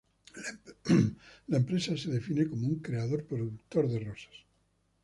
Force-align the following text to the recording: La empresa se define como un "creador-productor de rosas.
La 1.49 1.57
empresa 1.57 1.95
se 1.95 2.09
define 2.09 2.47
como 2.49 2.65
un 2.65 2.79
"creador-productor 2.79 3.87
de 3.87 3.99
rosas. 3.99 4.35